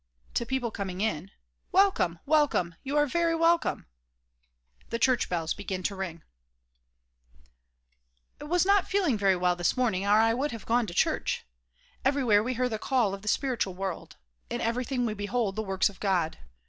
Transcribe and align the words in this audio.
(To 0.33 0.47
people 0.47 0.71
coming 0.71 0.99
in) 0.99 1.29
Welcome! 1.71 2.17
Welcome! 2.25 2.73
You 2.81 2.97
are 2.97 3.05
very 3.05 3.35
welcome! 3.35 3.85
(The 4.89 4.97
church 4.97 5.29
bells 5.29 5.53
begin 5.53 5.83
to 5.83 5.95
ring) 5.95 6.23
I 8.41 8.45
WAS 8.45 8.65
not 8.65 8.87
feeling 8.89 9.15
very 9.15 9.35
well 9.35 9.55
this 9.55 9.77
morning 9.77 10.03
or 10.07 10.17
I 10.17 10.33
would 10.33 10.53
have 10.53 10.65
gone 10.65 10.87
to 10.87 10.95
church. 10.95 11.45
Everywhere 12.03 12.41
we 12.41 12.55
hear 12.55 12.67
the 12.67 12.79
call 12.79 13.13
of 13.13 13.21
the 13.21 13.27
spiritual 13.27 13.75
world; 13.75 14.15
in 14.49 14.59
eveiything 14.59 15.05
we 15.05 15.13
behold 15.13 15.55
the 15.55 15.61
works 15.61 15.87
of 15.87 15.99
God. 15.99 16.39